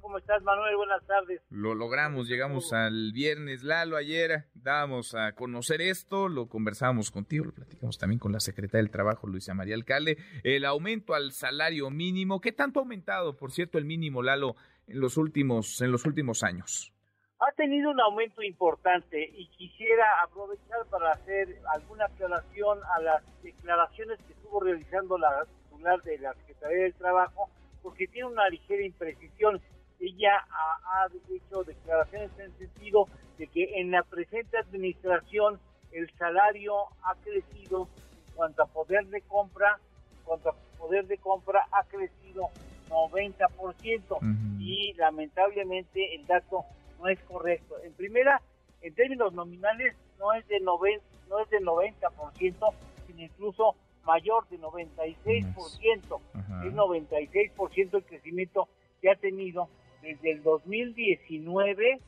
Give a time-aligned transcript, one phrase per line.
[0.00, 0.76] ¿Cómo estás, Manuel?
[0.76, 1.42] Buenas tardes.
[1.50, 3.62] Lo logramos, llegamos al viernes.
[3.62, 8.82] Lalo, ayer dábamos a conocer esto, lo conversábamos contigo, lo platicamos también con la secretaria
[8.82, 10.16] del Trabajo, Luisa María Alcalde.
[10.44, 14.56] El aumento al salario mínimo, ¿qué tanto ha aumentado, por cierto, el mínimo, Lalo,
[14.86, 16.92] en los últimos, en los últimos años?
[17.38, 24.18] Ha tenido un aumento importante y quisiera aprovechar para hacer alguna aclaración a las declaraciones
[24.26, 27.50] que estuvo realizando la titular de la Secretaría del Trabajo,
[27.82, 29.60] porque tiene una ligera imprecisión
[30.00, 33.06] ella ha, hecho declaraciones en el sentido
[33.38, 35.58] de que en la presente administración
[35.92, 37.88] el salario ha crecido
[38.28, 39.78] en cuanto a poder de compra,
[40.18, 42.50] en cuanto a poder de compra ha crecido
[42.88, 46.64] 90% y lamentablemente el dato
[46.98, 47.76] no es correcto.
[47.82, 48.40] En primera,
[48.82, 52.74] en términos nominales no es de 90, no es de 90%,
[53.06, 56.20] sino incluso mayor de 96%.
[56.64, 58.68] Es 96% el crecimiento
[59.00, 59.68] que ha tenido
[60.06, 62.00] desde el 2019,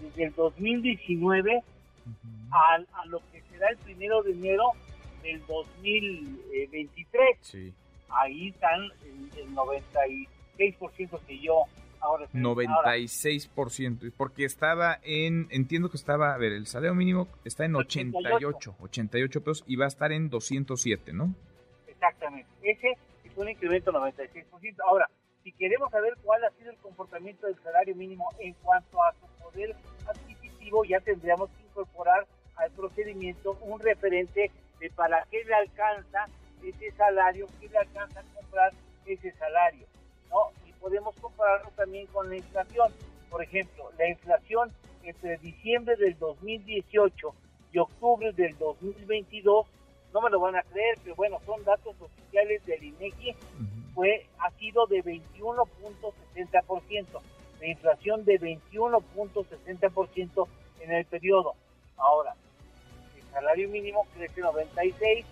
[0.00, 1.62] desde el 2019
[2.50, 4.72] a, lo que será el primero de enero
[5.22, 7.72] del 2023.
[8.08, 8.90] Ahí están
[9.36, 10.26] el, 96%
[11.26, 11.64] que yo
[12.00, 17.76] ahora 96%, porque estaba en, entiendo que estaba, a ver, el salario mínimo está en
[17.76, 21.32] 88, 88 pesos y va a estar en 207, ¿no?
[21.86, 24.46] Exactamente, ese es un incremento 96%.
[24.86, 25.08] Ahora,
[25.48, 29.26] si queremos saber cuál ha sido el comportamiento del salario mínimo en cuanto a su
[29.42, 29.74] poder
[30.06, 36.26] adquisitivo, ya tendríamos que incorporar al procedimiento un referente de para qué le alcanza
[36.62, 38.72] ese salario, qué le alcanza a comprar
[39.06, 39.86] ese salario,
[40.28, 40.50] ¿no?
[40.68, 42.92] Y podemos compararlo también con la inflación.
[43.30, 44.70] Por ejemplo, la inflación
[45.02, 47.34] entre diciembre del 2018
[47.72, 49.66] y octubre del 2022,
[50.12, 53.34] no me lo van a creer, pero bueno, son datos oficiales del INEGI,
[53.98, 57.20] fue ha sido de 21.60%,
[57.60, 60.46] la inflación de 21.60%
[60.82, 61.56] en el periodo.
[61.96, 62.36] Ahora,
[63.16, 65.26] el salario mínimo crece 96,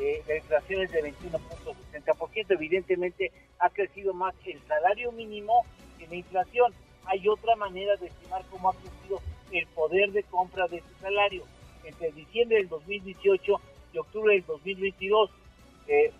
[0.00, 5.66] eh, la inflación es de 21.60%, evidentemente ha crecido más el salario mínimo
[5.98, 6.72] que la inflación.
[7.04, 9.20] Hay otra manera de estimar cómo ha crecido
[9.52, 11.44] el poder de compra de ese salario.
[11.84, 13.60] Entre diciembre del 2018
[13.92, 15.30] y octubre del 2022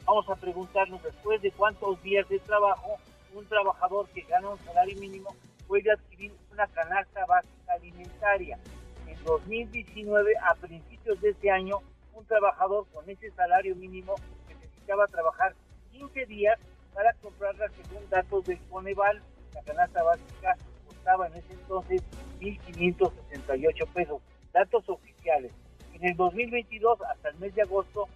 [0.04, 2.96] vamos a preguntarnos después de cuántos días de trabajo
[3.34, 5.34] un trabajador que gana un salario mínimo
[5.66, 8.58] puede adquirir una canasta básica alimentaria.
[9.06, 11.78] En 2019, a principios de este año,
[12.14, 14.16] un trabajador con ese salario mínimo
[14.48, 15.54] necesitaba trabajar
[15.92, 16.58] 15 días
[16.92, 19.22] para comprarla según datos del Coneval.
[19.54, 20.56] La canasta básica
[20.88, 22.02] costaba en ese entonces
[22.40, 24.20] 1.568 pesos.
[24.52, 25.52] Datos oficiales.
[25.94, 28.08] En el 2022, hasta el mes de agosto,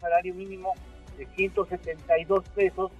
[0.00, 0.74] salario mínimo
[1.16, 2.92] de 172 pesos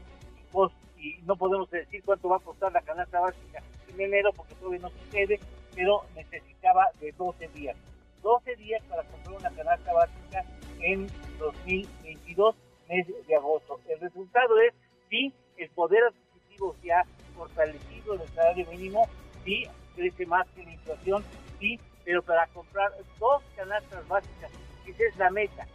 [0.98, 4.80] y, no podemos decir cuánto va a costar la canasta básica en enero porque todavía
[4.80, 5.38] no sucede,
[5.74, 7.76] pero necesitaba de 12 días.
[8.22, 10.44] 12 días para comprar una canasta básica
[10.80, 11.06] en
[11.38, 12.56] 2022,
[12.88, 13.80] mes de agosto.
[13.88, 14.74] El resultado es,
[15.08, 17.04] sí, el poder adquisitivo se ha
[17.36, 19.08] fortalecido en el salario mínimo,
[19.44, 21.24] sí, crece más que la inflación,
[21.60, 24.50] sí, pero para comprar dos canastas básicas,
[24.86, 25.66] esa es la meta,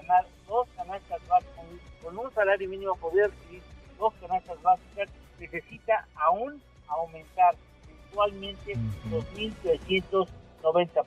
[0.00, 1.64] ganar dos canastas básicas,
[2.02, 3.62] con un salario mínimo poder adquirir
[3.98, 7.54] dos canastas básicas, necesita aún aumentar
[7.86, 8.74] mensualmente
[9.10, 10.28] 2.390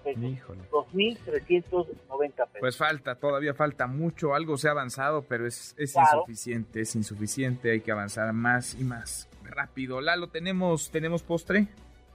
[0.03, 0.23] pesos.
[0.23, 0.61] Híjole.
[0.71, 2.49] 2.390 pesos.
[2.59, 7.71] Pues falta, todavía falta mucho, algo se ha avanzado, pero es, es insuficiente, es insuficiente,
[7.71, 10.01] hay que avanzar más y más rápido.
[10.01, 11.67] Lalo, ¿tenemos, ¿tenemos postre?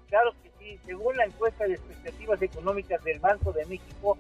[0.09, 4.17] Claro que sí, según la encuesta de expectativas económicas del Banco de México,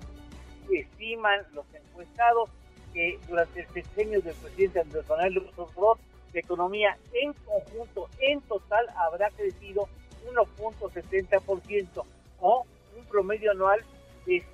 [0.70, 2.50] estiman los encuestados
[2.92, 5.98] que durante el sexenio del presidente Andrés Manuel López Obrador,
[6.32, 9.88] la economía en conjunto, en total, habrá crecido
[10.32, 12.04] 1.70%
[12.40, 12.66] o
[12.96, 13.80] un promedio anual
[14.26, 14.44] de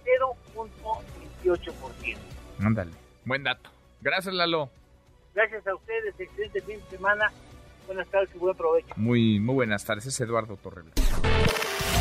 [1.45, 2.17] 0.28%.
[2.61, 2.93] Ándale,
[3.25, 3.71] buen dato.
[4.01, 4.71] Gracias, Lalo.
[5.35, 7.33] Gracias a ustedes, excelente fin de semana.
[7.87, 8.95] Buenas tardes y buen provecho.
[8.97, 10.85] Muy, muy buenas tardes, es Eduardo Torres.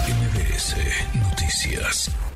[0.07, 0.75] MBS
[1.15, 2.30] Noticias.